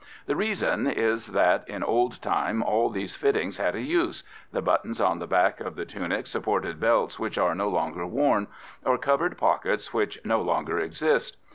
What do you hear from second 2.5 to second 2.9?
all